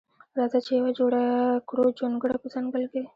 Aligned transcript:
راځه 0.37 0.59
چې 0.65 0.71
یوه 0.79 0.91
جوړه 0.99 1.23
کړو 1.69 1.83
جونګړه 1.99 2.35
په 2.41 2.47
ځنګل 2.53 2.83
کښې 2.91 3.01